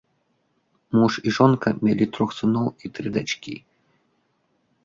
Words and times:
Муж 0.99 1.13
і 1.31 1.33
жонка 1.39 1.67
мелі 1.87 2.05
трох 2.17 2.29
сыноў 2.39 2.67
і 2.89 2.91
тры 2.97 3.07
дачкі. 3.19 3.55